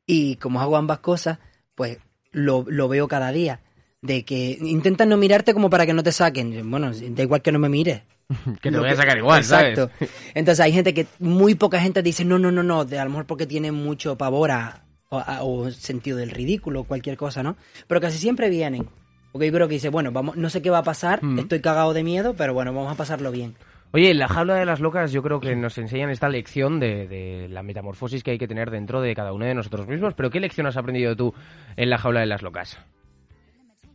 Y 0.07 0.37
como 0.37 0.61
hago 0.61 0.76
ambas 0.76 0.99
cosas, 1.00 1.38
pues 1.75 1.99
lo, 2.33 2.65
lo 2.69 2.89
veo 2.89 3.09
cada 3.09 3.31
día. 3.33 3.61
De 4.01 4.25
que 4.25 4.59
intentan 4.61 5.09
no 5.11 5.17
mirarte 5.17 5.55
como 5.55 5.71
para 5.71 5.87
que 5.87 5.93
no 5.95 6.03
te 6.03 6.11
saquen. 6.11 6.69
Bueno, 6.71 6.91
da 6.93 7.23
igual 7.23 7.41
que 7.41 7.53
no 7.53 7.59
me 7.61 7.69
mires. 7.69 8.03
Que 8.61 8.71
te 8.71 8.73
Lo 8.73 8.81
voy 8.81 8.91
a 8.91 8.97
sacar 8.97 9.17
igual, 9.19 9.41
Exacto. 9.41 9.91
¿sabes? 9.99 10.11
Entonces 10.35 10.61
hay 10.65 10.73
gente 10.73 10.93
que, 10.95 11.07
muy 11.21 11.55
poca 11.55 11.81
gente 11.81 12.03
dice, 12.03 12.25
no, 12.25 12.39
no, 12.39 12.51
no, 12.51 12.62
no, 12.62 12.85
de, 12.85 12.99
a 12.99 13.05
lo 13.05 13.11
mejor 13.11 13.27
porque 13.27 13.47
tiene 13.47 13.71
mucho 13.71 14.17
pavor 14.19 14.51
a, 14.51 14.83
o, 15.11 15.19
a- 15.19 15.43
o 15.45 15.71
sentido 15.71 16.17
del 16.19 16.31
ridículo, 16.31 16.85
cualquier 16.85 17.17
cosa, 17.17 17.43
¿no? 17.45 17.57
Pero 17.87 18.01
casi 18.01 18.19
siempre 18.19 18.49
vienen. 18.51 18.89
Porque 19.31 19.47
yo 19.47 19.53
creo 19.53 19.69
que 19.69 19.75
dice, 19.75 19.89
bueno, 19.89 20.11
vamos, 20.12 20.37
no 20.37 20.51
sé 20.51 20.62
qué 20.62 20.71
va 20.71 20.79
a 20.79 20.83
pasar, 20.85 21.23
Mm. 21.23 21.39
estoy 21.39 21.61
cagado 21.61 21.93
de 21.95 22.03
miedo, 22.03 22.35
pero 22.37 22.55
bueno, 22.55 22.73
vamos 22.75 22.91
a 22.93 22.97
pasarlo 22.97 23.31
bien. 23.31 23.55
Oye, 23.94 24.11
en 24.11 24.18
la 24.18 24.28
jaula 24.28 24.54
de 24.54 24.64
las 24.64 24.80
locas 24.80 25.12
yo 25.12 25.22
creo 25.22 25.38
que 25.40 25.54
nos 25.54 25.76
enseñan 25.76 26.08
esta 26.11 26.28
lección 26.30 26.80
de, 26.80 27.46
la 27.50 27.62
metamorfosis 27.62 28.22
que 28.22 28.30
hay 28.30 28.38
que 28.38 28.49
tener 28.49 28.70
dentro 28.70 29.02
de 29.02 29.14
cada 29.14 29.32
uno 29.34 29.44
de 29.44 29.54
nosotros 29.54 29.87
mismos. 29.87 30.14
Pero 30.14 30.30
¿qué 30.30 30.40
lección 30.40 30.66
has 30.66 30.76
aprendido 30.78 31.14
tú 31.14 31.34
en 31.76 31.90
la 31.90 31.99
jaula 31.99 32.20
de 32.20 32.26
las 32.26 32.40
locas? 32.42 32.78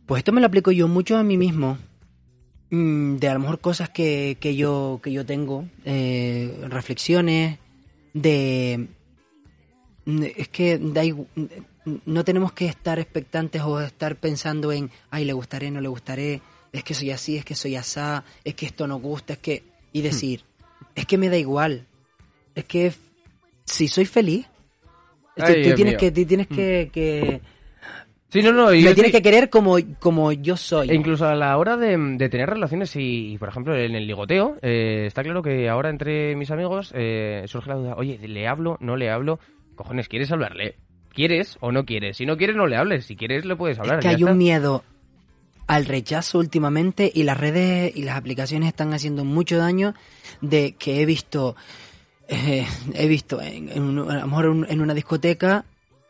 Pues 0.06 0.20
esto 0.20 0.30
me 0.32 0.40
lo 0.40 0.46
aplico 0.46 0.70
yo 0.70 0.86
mucho 0.86 1.16
a 1.16 1.24
mí 1.24 1.36
mismo. 1.36 1.78
Mm, 2.70 3.16
De 3.16 3.28
a 3.28 3.34
lo 3.34 3.40
mejor 3.40 3.58
cosas 3.60 3.90
que, 3.90 4.36
que 4.40 4.54
yo, 4.54 5.00
que 5.02 5.10
yo 5.10 5.26
tengo, 5.26 5.64
eh, 5.84 6.64
reflexiones, 6.68 7.58
de... 8.14 8.86
mm, 10.04 10.22
Es 10.36 10.48
que 10.48 10.78
igu- 10.80 11.26
no 12.06 12.24
tenemos 12.24 12.52
que 12.52 12.66
estar 12.66 12.98
expectantes 13.00 13.62
o 13.62 13.80
estar 13.80 14.14
pensando 14.16 14.70
en, 14.70 14.90
ay, 15.10 15.24
le 15.24 15.32
gustaré, 15.32 15.70
no 15.72 15.80
le 15.80 15.88
gustaré, 15.88 16.40
es 16.72 16.84
que 16.84 16.94
soy 16.94 17.10
así, 17.10 17.36
es 17.36 17.44
que 17.44 17.54
soy 17.56 17.74
asá, 17.76 18.22
es 18.44 18.54
que 18.54 18.66
esto 18.66 18.86
no 18.86 18.98
gusta, 19.00 19.32
es 19.32 19.38
que... 19.40 19.77
Y 19.98 20.02
decir, 20.02 20.42
es 20.94 21.06
que 21.06 21.18
me 21.18 21.28
da 21.28 21.36
igual, 21.36 21.86
es 22.54 22.64
que 22.64 22.92
si 23.64 23.88
soy 23.88 24.04
feliz, 24.06 24.46
tú, 25.36 25.42
Ay, 25.44 25.54
tú 25.54 25.60
Dios 25.60 25.74
tienes 25.76 25.96
que, 25.96 26.10
tú 26.10 26.24
tienes 26.26 26.46
que, 26.46 26.90
que- 26.92 27.40
Sí, 28.30 28.42
no, 28.42 28.52
no. 28.52 28.74
y 28.74 28.82
me 28.82 28.92
tienes 28.92 29.12
que 29.12 29.22
querer 29.22 29.48
como, 29.48 29.76
como 30.00 30.32
yo 30.32 30.54
soy. 30.56 30.90
E 30.90 30.94
incluso 30.94 31.26
a 31.26 31.34
la 31.34 31.56
hora 31.56 31.78
de, 31.78 31.96
de 31.96 32.28
tener 32.28 32.50
relaciones 32.50 32.92
y, 32.94 33.38
por 33.38 33.48
ejemplo, 33.48 33.74
en 33.74 33.94
el 33.94 34.06
ligoteo, 34.06 34.56
eh, 34.60 35.04
está 35.06 35.22
claro 35.22 35.42
que 35.42 35.66
ahora 35.70 35.88
entre 35.88 36.36
mis 36.36 36.50
amigos 36.50 36.92
eh, 36.94 37.44
surge 37.46 37.70
la 37.70 37.76
duda, 37.76 37.94
oye, 37.96 38.18
¿le 38.28 38.46
hablo? 38.46 38.76
¿No 38.80 38.96
le 38.96 39.08
hablo? 39.10 39.40
Cojones, 39.76 40.08
¿quieres 40.08 40.30
hablarle? 40.30 40.76
¿Quieres 41.14 41.56
o 41.60 41.72
no 41.72 41.86
quieres? 41.86 42.18
Si 42.18 42.26
no 42.26 42.36
quieres, 42.36 42.54
no 42.54 42.66
le 42.66 42.76
hables. 42.76 43.06
Si 43.06 43.16
quieres, 43.16 43.46
le 43.46 43.56
puedes 43.56 43.78
hablar. 43.78 43.98
Es 44.00 44.02
que 44.02 44.08
hay 44.08 44.14
está. 44.16 44.30
un 44.30 44.36
miedo 44.36 44.84
al 45.68 45.84
rechazo 45.86 46.38
últimamente 46.40 47.10
y 47.14 47.22
las 47.22 47.38
redes 47.38 47.92
y 47.94 48.02
las 48.02 48.16
aplicaciones 48.16 48.68
están 48.68 48.92
haciendo 48.92 49.24
mucho 49.24 49.56
daño 49.58 49.94
de 50.40 50.72
que 50.72 51.00
he 51.00 51.06
visto 51.06 51.54
eh, 52.28 52.66
he 52.94 53.06
visto 53.06 53.40
en, 53.40 53.68
en 53.70 53.82
un- 53.82 54.10
a 54.10 54.18
lo 54.20 54.26
mejor 54.26 54.46
un- 54.48 54.66
en 54.68 54.80
una 54.80 54.94
discoteca 54.94 55.64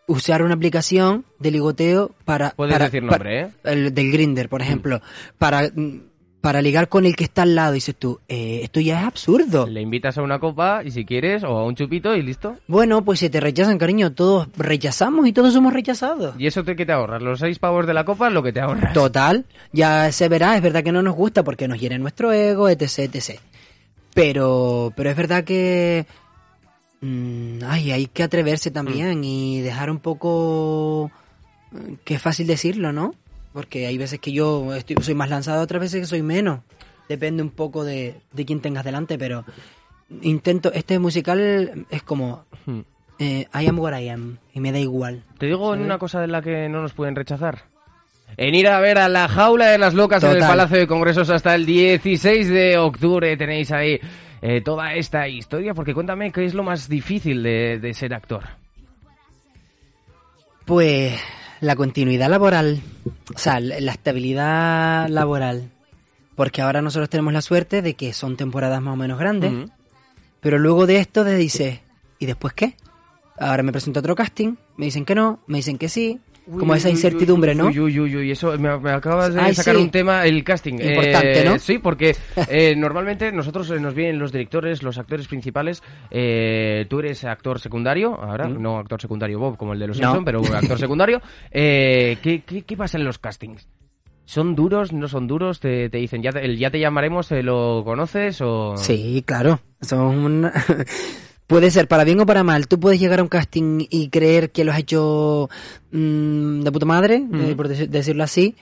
usar 0.07 0.43
una 0.43 0.55
aplicación 0.55 1.25
de 1.39 1.51
ligoteo 1.51 2.13
para 2.25 2.51
Puedes 2.53 2.73
para- 2.73 2.87
decir 2.87 3.03
para- 3.07 3.13
nombre, 3.19 3.41
¿eh? 3.43 3.49
el 3.65 3.95
del 3.95 4.11
Grinder 4.11 4.49
por 4.49 4.63
ejemplo 4.63 5.01
para 5.39 5.69
mm, 5.69 6.01
para 6.18 6.18
ligar 6.63 6.89
con 6.89 7.05
el 7.05 7.15
que 7.15 7.25
está 7.25 7.43
al 7.43 7.55
lado 7.55 7.73
dices 7.73 7.95
tú 7.97 8.21
eh, 8.29 8.61
esto 8.63 8.81
ya 8.81 9.01
es 9.01 9.07
absurdo 9.07 9.67
Le 9.67 9.81
invitas 9.81 10.17
a 10.19 10.23
una 10.23 10.39
copa 10.39 10.83
y 10.85 10.91
si 10.91 11.05
quieres, 11.05 11.45
o 11.45 11.49
a 11.49 11.65
un 11.65 11.75
chupito 11.75 12.15
y 12.17 12.23
listo. 12.23 12.57
bueno 12.67 13.05
pues 13.05 13.21
si 13.21 13.29
te 13.29 13.39
rechazan 13.39 13.79
cariño 13.79 14.13
todos 14.13 14.49
rechazamos 14.57 15.27
y 15.27 15.33
todos 15.33 15.53
somos 15.53 15.73
rechazados 15.73 16.35
¿Y 16.39 16.47
eso 16.47 16.65
te, 16.65 16.75
qué 16.75 16.87
te 16.87 16.93
ahorras? 16.93 17.23
¿Los 17.23 17.41
seis 17.41 17.59
pavos 17.59 17.87
de 17.87 17.95
la 17.95 18.05
copa? 18.05 18.31
Lo 18.31 18.43
que 18.43 18.53
te 18.53 18.61
ahorras. 18.61 18.93
Total, 18.93 19.45
ya 19.73 20.11
se 20.13 20.29
verá, 20.29 20.57
es 20.57 20.63
verdad 20.63 20.83
que 20.83 20.93
no 20.93 21.03
nos 21.03 21.15
gusta 21.15 21.43
porque 21.43 21.69
nos 21.69 21.79
hiere 21.79 21.99
nuestro 21.99 22.33
ego, 22.33 22.69
etc, 22.69 22.99
etc. 23.15 23.41
Pero, 24.15 24.93
pero 24.97 25.11
es 25.11 25.17
verdad 25.17 25.45
que 25.45 26.07
mm, 27.01 27.59
ay, 27.67 27.93
hay 27.93 28.07
que 28.07 28.23
atreverse 28.23 28.71
también 28.71 29.25
y 29.25 29.61
dejar 29.61 29.91
un 29.91 29.99
poco 29.99 31.11
eh, 31.75 31.97
que 32.05 32.15
es 32.15 32.23
fácil 32.23 32.47
decirlo, 32.47 32.93
¿no? 32.93 33.15
Porque 33.59 33.89
hay 33.89 33.99
veces 33.99 34.21
que 34.21 34.31
yo 34.31 34.73
estoy- 34.73 34.95
soy 35.03 35.15
más 35.15 35.29
lanzado, 35.31 35.61
otras 35.65 35.81
veces 35.81 36.01
que 36.03 36.07
soy 36.07 36.23
menos. 36.23 36.61
Depende 37.09 37.43
un 37.43 37.51
poco 37.51 37.83
de, 37.83 38.15
de 38.33 38.45
quién 38.45 38.61
tengas 38.61 38.85
delante, 38.85 39.19
pero 39.19 39.45
intento, 40.23 40.73
este 40.73 41.01
musical 41.01 41.85
es 41.91 42.03
como 42.05 42.45
Hmm. 42.67 42.83
eh, 43.19 43.49
I 43.53 43.67
am 43.67 43.81
what 43.81 43.99
I 43.99 44.11
am 44.11 44.39
y 44.55 44.61
me 44.61 44.71
da 44.71 44.79
igual. 44.79 45.25
Te 45.39 45.47
digo 45.47 45.75
en 45.75 45.81
una 45.81 45.99
cosa 45.99 46.21
de 46.21 46.29
la 46.29 46.41
que 46.41 46.69
no 46.69 46.83
nos 46.83 46.93
pueden 46.93 47.17
rechazar. 47.17 47.65
En 48.37 48.55
ir 48.55 48.69
a 48.69 48.79
ver 48.79 48.97
a 48.99 49.09
la 49.09 49.27
jaula 49.27 49.67
de 49.71 49.79
las 49.79 49.93
locas 49.95 50.23
en 50.23 50.29
el 50.31 50.35
Total. 50.37 50.51
Palacio 50.51 50.77
de 50.79 50.87
Congresos 50.87 51.29
hasta 51.29 51.57
el 51.57 51.67
16 51.67 52.49
de 52.49 52.79
octubre. 52.79 53.37
Tenéis 53.37 53.73
ahí 53.73 53.99
eh, 54.41 54.61
toda 54.61 54.95
esta 54.95 55.27
historia. 55.27 55.75
Porque 55.75 55.95
cuéntame 55.95 56.31
qué 56.31 56.45
es 56.45 56.55
lo 56.55 56.63
más 56.63 56.89
difícil 56.89 57.43
de, 57.43 57.81
de 57.81 57.93
ser 57.93 58.15
actor. 58.15 58.45
Pues 60.65 61.19
la 61.61 61.77
continuidad 61.77 62.29
laboral, 62.29 62.81
o 63.35 63.39
sea, 63.39 63.61
la 63.61 63.93
estabilidad 63.93 65.09
laboral. 65.09 65.71
Porque 66.35 66.63
ahora 66.63 66.83
nosotros 66.83 67.11
tenemos 67.11 67.33
la 67.33 67.43
suerte 67.43 67.83
de 67.83 67.95
que 67.95 68.13
son 68.13 68.37
temporadas 68.37 68.81
más 68.81 68.95
o 68.95 68.97
menos 68.97 69.19
grandes, 69.19 69.71
pero 70.41 70.59
luego 70.59 70.87
de 70.87 70.99
esto 70.99 71.25
te 71.25 71.35
dices, 71.35 71.81
¿y 72.19 72.27
después 72.27 72.55
qué? 72.55 72.77
Ahora 73.39 73.63
me 73.63 73.73
presento 73.73 73.99
a 73.99 74.03
otro 74.03 74.15
casting, 74.15 74.55
me 74.77 74.87
dicen 74.87 75.05
que 75.05 75.15
no, 75.15 75.41
me 75.47 75.59
dicen 75.59 75.79
que 75.79 75.89
sí, 75.89 76.21
como 76.51 76.73
Uy, 76.73 76.79
esa 76.79 76.89
incertidumbre, 76.91 77.53
uy, 77.53 77.57
¿no? 77.59 77.67
Uy, 77.67 77.79
uy, 77.81 78.01
uy, 78.01 78.17
uy, 78.17 78.31
eso 78.31 78.57
me, 78.59 78.79
me 78.79 78.91
acabas 78.93 79.35
de 79.35 79.41
Ay, 79.41 79.55
sacar 79.55 79.77
sí. 79.77 79.83
un 79.83 79.91
tema, 79.91 80.25
el 80.25 80.43
casting. 80.45 80.75
Importante, 80.75 81.41
Eh, 81.43 81.45
¿no? 81.45 81.59
Sí, 81.59 81.79
porque 81.79 82.17
eh, 82.49 82.75
normalmente 82.77 83.31
nosotros 83.33 83.71
eh, 83.71 83.79
nos 83.81 83.95
vienen 83.95 84.19
los 84.19 84.33
directores, 84.33 84.83
los 84.83 84.97
actores 84.99 85.29
principales. 85.29 85.83
eh, 86.11 86.87
tú 86.89 87.01
eres 87.01 87.25
actor 87.25 87.61
secundario, 87.61 88.15
ahora, 88.15 88.49
no 88.49 88.79
actor 88.79 89.01
secundario 89.01 89.39
Bob 89.39 89.57
como 89.57 89.73
el 89.75 89.79
de 89.79 89.87
los 89.89 89.99
Mm. 89.99 90.03
No. 90.03 90.07
Simpson, 90.15 90.25
pero 90.25 90.41
actor 90.57 90.79
secundario. 90.79 91.21
Eh, 91.51 92.19
¿qué, 92.23 92.43
qué, 92.47 92.63
qué 92.63 92.77
pasa 92.77 92.97
en 92.99 93.05
los 93.05 93.19
castings? 93.19 93.69
¿Son 94.25 94.55
duros? 94.55 94.93
¿No 94.93 95.09
son 95.09 95.27
duros? 95.27 95.59
¿Te, 95.59 95.89
te 95.89 95.97
dicen, 95.99 96.23
ya 96.23 96.33
te, 96.33 96.57
ya 96.57 96.71
te 96.71 96.79
llamaremos, 96.79 97.29
¿te 97.29 97.43
lo 97.43 97.83
conoces? 97.85 98.41
O... 98.43 98.77
Sí, 98.77 99.23
claro. 99.27 99.61
Son 99.81 100.51
Puede 101.49 101.71
ser 101.71 101.89
para 101.89 102.05
bien 102.05 102.21
o 102.21 102.27
para 102.27 102.45
mal. 102.45 102.69
Tú 102.69 102.79
puedes 102.79 103.01
llegar 103.01 103.19
a 103.19 103.23
un 103.23 103.29
casting 103.29 103.87
y 103.91 104.11
creer 104.11 104.53
que 104.53 104.65
lo 104.65 104.71
has 104.73 104.79
hecho 104.79 105.49
mm, 105.91 106.61
de 106.61 106.71
puta 106.73 106.87
madre, 106.87 107.25
eh, 107.33 107.55
por 107.57 107.69
deci- 107.69 107.89
decirlo 107.89 108.23
así, 108.23 108.55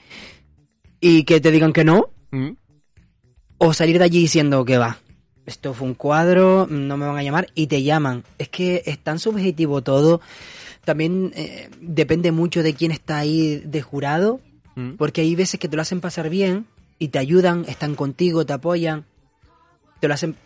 y 1.01 1.25
que 1.25 1.41
te 1.41 1.51
digan 1.51 1.73
que 1.73 1.85
no, 1.85 2.11
¿Mm? 2.31 2.51
o 3.59 3.73
salir 3.75 3.99
de 3.99 4.05
allí 4.05 4.21
diciendo 4.21 4.65
que 4.65 4.79
va. 4.79 4.99
Esto 5.47 5.75
fue 5.75 5.87
un 5.89 5.95
cuadro, 5.95 6.67
no 6.71 6.97
me 6.97 7.07
van 7.07 7.17
a 7.19 7.23
llamar 7.23 7.49
y 7.55 7.67
te 7.67 7.83
llaman. 7.83 8.25
Es 8.39 8.49
que 8.49 8.83
es 8.87 8.99
tan 8.99 9.19
subjetivo 9.19 9.83
todo. 9.83 10.21
También 10.85 11.33
eh, 11.37 11.69
depende 11.81 12.31
mucho 12.33 12.63
de 12.63 12.75
quién 12.75 12.91
está 12.93 13.19
ahí 13.19 13.57
de 13.65 13.83
jurado, 13.83 14.41
¿Mm? 14.77 14.93
porque 14.93 15.21
hay 15.23 15.35
veces 15.35 15.59
que 15.59 15.69
te 15.69 15.75
lo 15.77 15.83
hacen 15.83 16.01
pasar 16.01 16.31
bien 16.31 16.67
y 17.01 17.09
te 17.09 17.19
ayudan, 17.19 17.65
están 17.69 17.95
contigo, 17.97 18.47
te 18.47 18.53
apoyan. 18.53 19.05
te 20.01 20.07
lo 20.09 20.15
hacen 20.15 20.37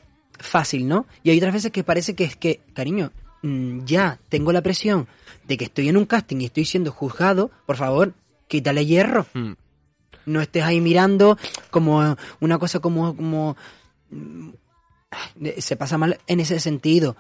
fácil, 0.41 0.89
¿no? 0.89 1.07
Y 1.23 1.31
hay 1.31 1.39
otras 1.39 1.53
veces 1.55 1.71
que 1.71 1.85
parece 1.85 2.15
que 2.15 2.25
es 2.25 2.37
que, 2.37 2.61
cariño, 2.75 3.13
mm, 3.43 3.85
ya 3.85 4.19
tengo 4.29 4.53
la 4.53 4.63
presión 4.63 5.07
de 5.47 5.57
que 5.57 5.65
estoy 5.67 5.89
en 5.89 5.97
un 5.97 6.07
casting 6.07 6.39
y 6.41 6.47
estoy 6.47 6.65
siendo 6.65 6.93
juzgado, 6.93 7.51
por 7.67 7.77
favor, 7.77 8.15
quítale 8.49 8.87
hierro. 8.87 9.27
Mm. 9.35 9.53
No 10.27 10.41
estés 10.41 10.63
ahí 10.65 10.81
mirando 10.81 11.39
como 11.71 12.17
una 12.41 12.59
cosa 12.59 12.81
como, 12.81 13.17
como 13.17 13.57
mm, 14.11 14.51
se 15.59 15.77
pasa 15.77 15.99
mal 15.99 16.19
en 16.27 16.41
ese 16.41 16.61
sentido. 16.61 17.17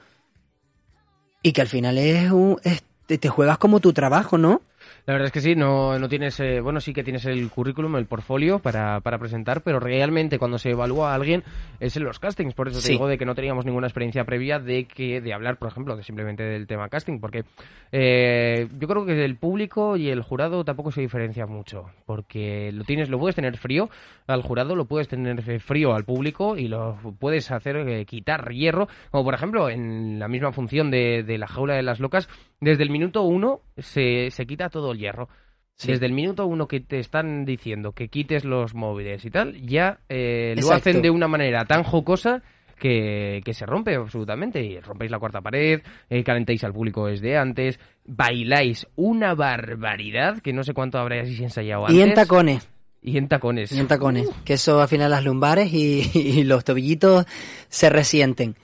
Y 1.43 1.53
que 1.53 1.61
al 1.63 1.69
final 1.69 1.99
es, 1.99 2.31
un, 2.31 2.59
es- 2.63 2.83
te, 3.07 3.19
te 3.19 3.29
juegas 3.29 3.59
como 3.59 3.81
tu 3.81 3.93
trabajo, 3.93 4.39
¿no? 4.39 4.63
La 5.07 5.15
verdad 5.15 5.27
es 5.27 5.33
que 5.33 5.41
sí, 5.41 5.55
no, 5.55 5.99
no 5.99 6.09
tienes, 6.09 6.39
eh, 6.41 6.61
bueno, 6.61 6.81
sí 6.81 6.93
que 6.93 7.05
tienes 7.05 7.25
el 7.27 7.49
currículum, 7.51 7.97
el 7.97 8.07
portfolio 8.07 8.59
para, 8.59 9.01
para 9.01 9.19
presentar, 9.19 9.63
pero 9.63 9.81
realmente 9.81 10.39
cuando 10.39 10.59
se 10.59 10.71
evalúa 10.71 11.13
a 11.13 11.15
alguien 11.15 11.43
es 11.81 11.97
en 11.97 12.05
los 12.05 12.19
castings. 12.19 12.55
Por 12.55 12.69
eso 12.69 12.81
te 12.81 12.93
digo 12.93 13.09
de 13.09 13.19
que 13.19 13.25
no 13.25 13.35
teníamos 13.35 13.65
ninguna 13.65 13.87
experiencia 13.87 14.25
previa 14.25 14.59
de 14.59 14.85
que 14.85 15.21
de 15.21 15.33
hablar, 15.33 15.59
por 15.59 15.69
ejemplo, 15.69 15.97
de 15.97 16.03
simplemente 16.03 16.43
del 16.43 16.67
tema 16.67 16.89
casting, 16.89 17.19
porque 17.19 17.45
eh, 17.93 18.69
yo 18.79 18.89
creo 18.89 19.05
que 19.05 19.25
el 19.25 19.37
público 19.37 19.97
y 19.97 20.11
el 20.11 20.23
jurado 20.23 20.65
tampoco 20.65 20.93
se 20.93 21.01
diferencia 21.01 21.47
mucho, 21.47 21.87
porque 22.07 22.71
lo 22.73 22.85
tienes, 22.85 23.09
lo 23.09 23.19
puedes 23.19 23.37
tener 23.37 23.57
frío 23.57 23.91
al 24.27 24.43
jurado, 24.43 24.77
lo 24.77 24.85
puedes 24.85 25.09
tener 25.09 25.61
frío 25.61 25.95
al 25.95 26.05
público 26.05 26.57
y 26.57 26.69
lo 26.69 26.97
puedes 27.19 27.51
hacer 27.51 27.77
eh, 27.77 28.05
quitar 28.05 28.51
hierro, 28.53 28.89
como 29.11 29.25
por 29.25 29.35
ejemplo 29.35 29.69
en 29.69 30.19
la 30.19 30.29
misma 30.29 30.53
función 30.53 30.91
de, 30.91 31.23
de 31.23 31.39
la 31.39 31.47
jaula 31.47 31.75
de 31.75 31.83
las 31.83 32.01
locas, 32.01 32.29
desde 32.61 32.83
el 32.83 32.91
minuto 32.91 33.23
uno 33.23 33.63
se, 33.79 34.31
se 34.31 34.47
quita 34.47 34.69
todo 34.69 34.93
el 34.93 34.99
hierro. 34.99 35.29
Sí. 35.77 35.93
Desde 35.93 36.07
el 36.07 36.13
minuto 36.13 36.45
uno 36.47 36.69
que 36.69 36.81
te 36.81 36.99
están 36.99 37.47
diciendo 37.47 37.93
que 37.93 38.09
quites 38.09 38.45
los 38.45 38.75
móviles 38.75 39.25
y 39.25 39.31
tal, 39.31 39.61
ya 39.63 40.01
eh, 40.11 40.55
lo 40.61 40.73
hacen 40.73 41.01
de 41.01 41.09
una 41.09 41.27
manera 41.27 41.65
tan 41.65 41.85
jocosa 41.85 42.43
que, 42.81 43.41
que 43.45 43.55
se 43.55 43.65
rompe 43.65 43.95
absolutamente. 43.95 44.63
Y 44.63 44.79
rompéis 44.81 45.11
la 45.11 45.19
cuarta 45.19 45.41
pared, 45.41 45.81
eh, 46.11 46.23
calentáis 46.23 46.65
al 46.65 46.75
público 46.75 47.07
desde 47.07 47.39
antes, 47.39 47.81
bailáis 48.05 48.87
una 48.97 49.35
barbaridad 49.35 50.41
que 50.41 50.53
no 50.53 50.65
sé 50.65 50.75
cuánto 50.75 50.99
habréis 50.99 51.41
ensayado 51.41 51.87
antes. 51.87 51.97
Y 51.97 52.03
en 52.03 52.15
tacones. 52.15 52.69
Y 53.03 53.17
en 53.17 53.29
tacones. 53.29 53.73
Y 53.73 53.79
en 53.79 53.87
tacones. 53.87 54.29
Que 54.45 54.55
eso 54.55 54.83
al 54.83 54.89
final 54.89 55.11
las 55.11 55.25
lumbares 55.25 55.73
y, 55.73 56.11
y 56.15 56.45
los 56.45 56.65
tobillitos 56.65 57.25
se 57.69 57.89
resienten. 57.89 58.57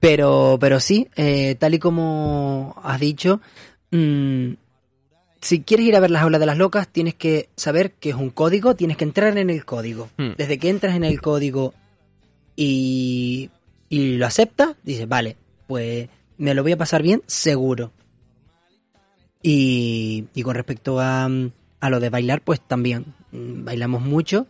Pero, 0.00 0.58
pero 0.60 0.80
sí, 0.80 1.08
eh, 1.16 1.56
tal 1.56 1.74
y 1.74 1.78
como 1.78 2.76
has 2.82 3.00
dicho, 3.00 3.40
mm, 3.90 4.52
si 5.40 5.62
quieres 5.62 5.86
ir 5.86 5.96
a 5.96 6.00
ver 6.00 6.10
las 6.10 6.22
aulas 6.22 6.40
de 6.40 6.46
las 6.46 6.58
locas, 6.58 6.88
tienes 6.88 7.14
que 7.14 7.48
saber 7.56 7.92
que 7.92 8.10
es 8.10 8.16
un 8.16 8.30
código, 8.30 8.74
tienes 8.76 8.96
que 8.96 9.04
entrar 9.04 9.36
en 9.38 9.50
el 9.50 9.64
código. 9.64 10.08
Hmm. 10.16 10.30
Desde 10.36 10.58
que 10.58 10.70
entras 10.70 10.96
en 10.96 11.04
el 11.04 11.20
código 11.20 11.74
y, 12.56 13.50
y 13.88 14.16
lo 14.16 14.26
aceptas, 14.26 14.76
dices, 14.82 15.08
vale, 15.08 15.36
pues 15.66 16.08
me 16.38 16.54
lo 16.54 16.62
voy 16.62 16.72
a 16.72 16.76
pasar 16.76 17.02
bien, 17.02 17.22
seguro. 17.26 17.92
Y, 19.42 20.24
y 20.34 20.42
con 20.42 20.54
respecto 20.54 21.00
a, 21.00 21.28
a 21.80 21.90
lo 21.90 22.00
de 22.00 22.10
bailar, 22.10 22.42
pues 22.42 22.60
también 22.60 23.14
mm, 23.32 23.64
bailamos 23.64 24.02
mucho. 24.02 24.46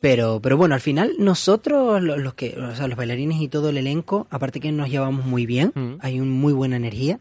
Pero, 0.00 0.40
pero 0.42 0.56
bueno, 0.58 0.74
al 0.74 0.80
final 0.80 1.14
nosotros, 1.18 2.02
lo- 2.02 2.18
los, 2.18 2.34
que, 2.34 2.54
o 2.58 2.74
sea, 2.76 2.86
los 2.86 2.96
bailarines 2.98 3.40
y 3.40 3.48
todo 3.48 3.70
el 3.70 3.78
elenco, 3.78 4.26
aparte 4.30 4.60
que 4.60 4.70
nos 4.70 4.90
llevamos 4.90 5.24
muy 5.24 5.46
bien, 5.46 5.72
Mm. 5.74 5.94
hay 6.00 6.20
un 6.20 6.30
muy 6.30 6.52
buena 6.52 6.76
energía. 6.76 7.18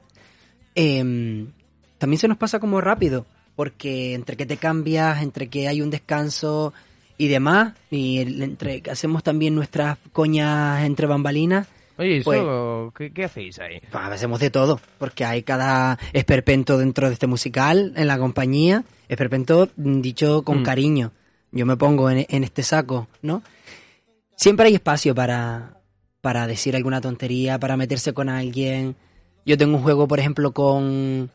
em, 0.78 1.54
también 2.00 2.20
se 2.20 2.28
nos 2.28 2.36
pasa 2.38 2.60
como 2.60 2.82
rápido, 2.82 3.26
porque 3.56 4.14
entre 4.14 4.36
que 4.36 4.46
te 4.46 4.58
cambias, 4.58 5.24
entre 5.24 5.48
que 5.48 5.70
hay 5.70 5.82
un 5.82 5.90
descanso 5.90 6.74
y 7.18 7.30
demás, 7.30 7.76
y 7.90 8.18
el- 8.18 8.42
entre 8.44 8.82
que 8.82 8.92
hacemos 8.92 9.24
también 9.24 9.56
nuestras 9.56 9.98
coñas 10.12 10.84
entre 10.84 11.08
bambalinas, 11.08 11.68
Oye, 11.98 12.18
¿eso, 12.18 12.26
Pues- 12.26 12.94
¿qué, 12.98 13.14
qué 13.14 13.24
hacéis 13.24 13.58
ahí? 13.60 13.80
pues 13.90 14.04
hacemos 14.04 14.42
de 14.42 14.50
todo, 14.50 14.82
porque 14.98 15.24
hay 15.24 15.44
cada 15.44 15.98
esperpento 16.12 16.78
dentro 16.78 17.08
de 17.08 17.14
este 17.14 17.26
musical, 17.28 17.94
en 17.96 18.08
la 18.08 18.18
compañía, 18.18 18.84
esperpento 19.08 19.70
dicho 19.78 20.42
con 20.44 20.60
Mm. 20.60 20.64
cariño. 20.64 21.12
Yo 21.56 21.66
me 21.66 21.76
pongo 21.78 22.10
en, 22.12 22.26
en 22.30 22.44
este 22.44 22.62
saco, 22.62 23.08
¿no? 23.24 23.42
Siempre 24.36 24.68
hay 24.68 24.76
espacio 24.76 25.16
para, 25.16 25.80
para 26.22 26.46
decir 26.46 26.76
alguna 26.76 27.02
tontería, 27.02 27.58
para 27.60 27.78
meterse 27.78 28.14
con 28.14 28.30
alguien. 28.30 28.96
Yo 29.46 29.58
tengo 29.58 29.78
un 29.78 29.82
juego, 29.84 30.08
por 30.08 30.20
ejemplo, 30.20 30.52
con, 30.52 31.32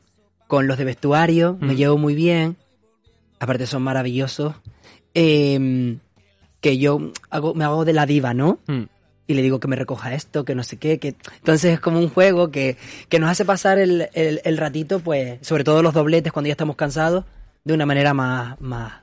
con 0.46 0.66
los 0.68 0.78
de 0.78 0.84
vestuario, 0.84 1.56
me 1.60 1.72
Mm. 1.74 1.76
llevo 1.76 1.96
muy 1.98 2.14
bien. 2.14 2.56
Aparte 3.40 3.66
son 3.66 3.82
maravillosos. 3.82 4.54
Em, 5.14 5.98
que 6.60 6.76
yo 6.78 7.10
hago, 7.30 7.54
me 7.54 7.64
hago 7.64 7.84
de 7.84 7.92
la 7.94 8.06
diva, 8.06 8.34
¿no? 8.34 8.58
Mm. 8.68 8.82
y 9.26 9.34
le 9.34 9.42
digo 9.42 9.60
que 9.60 9.68
me 9.68 9.76
recoja 9.76 10.12
esto, 10.12 10.44
que 10.44 10.56
no 10.56 10.64
sé 10.64 10.76
qué, 10.76 10.98
que 10.98 11.14
entonces 11.36 11.74
es 11.74 11.78
como 11.80 12.00
un 12.00 12.08
juego 12.08 12.50
que, 12.50 12.76
que 13.08 13.20
nos 13.20 13.30
hace 13.30 13.44
pasar 13.44 13.78
el, 13.78 14.08
el- 14.12 14.40
el 14.44 14.56
ratito, 14.58 14.98
pues, 14.98 15.38
sobre 15.46 15.62
todo 15.62 15.82
los 15.84 15.94
dobletes 15.94 16.32
cuando 16.32 16.48
ya 16.48 16.52
estamos 16.54 16.74
cansados, 16.74 17.24
de 17.62 17.72
una 17.74 17.86
manera 17.86 18.12
más, 18.12 18.60
más, 18.60 19.02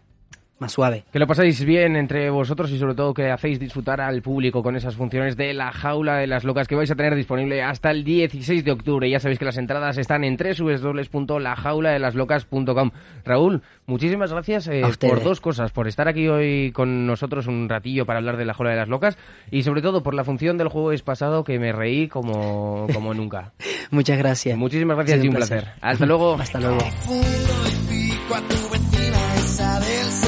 más 0.60 0.72
suave. 0.72 1.04
Que 1.12 1.20
lo 1.20 1.28
pasáis 1.28 1.63
bien 1.63 1.96
entre 1.96 2.30
vosotros 2.30 2.72
y 2.72 2.80
sobre 2.80 2.96
todo 2.96 3.13
que 3.13 3.30
hacéis 3.32 3.60
disfrutar 3.60 4.02
al 4.02 4.22
público 4.22 4.62
con 4.63 4.76
esas 4.76 4.96
funciones 4.96 5.38
de 5.38 5.54
la 5.54 5.72
jaula 5.72 6.17
de 6.17 6.28
las 6.28 6.43
locas 6.43 6.67
que 6.67 6.76
vais 6.76 6.91
a 6.91 6.96
tener 6.96 7.15
disponible 7.15 7.63
hasta 7.63 7.89
el 7.91 8.04
16 8.04 8.65
de 8.65 8.72
octubre. 8.72 9.10
Ya 9.10 9.20
sabéis 9.20 9.39
que 9.39 9.46
las 9.46 9.58
entradas 9.58 9.98
están 9.98 10.24
en 10.24 10.38
www.lajauladelasLocas.com. 10.38 12.91
Raúl, 13.26 13.63
muchísimas 13.86 14.32
gracias 14.32 14.67
eh, 14.67 14.84
por 15.00 15.24
dos 15.24 15.41
cosas, 15.41 15.72
por 15.72 15.88
estar 15.88 16.08
aquí 16.08 16.28
hoy 16.28 16.72
con 16.72 17.06
nosotros 17.06 17.46
un 17.48 17.70
ratillo 17.70 18.06
para 18.06 18.20
hablar 18.20 18.38
de 18.38 18.46
la 18.46 18.54
jaula 18.54 18.72
de 18.72 18.78
las 18.78 18.89
locas 18.89 19.17
y 19.52 19.63
sobre 19.63 19.82
todo 19.82 20.04
por 20.04 20.13
la 20.13 20.24
función 20.24 20.58
del 20.58 20.70
jueves 20.70 21.02
pasado 21.02 21.43
que 21.43 21.60
me 21.60 21.72
reí 21.72 22.08
como, 22.08 22.88
como 22.93 23.13
nunca. 23.13 23.54
Muchas 23.91 24.17
gracias. 24.17 24.58
Muchísimas 24.58 24.98
gracias 24.98 25.24
y 25.24 25.28
un 25.28 25.36
placer. 25.36 25.67
Hasta 25.82 26.06
luego. 26.06 26.36
Hasta 26.36 26.60
luego. 26.60 26.80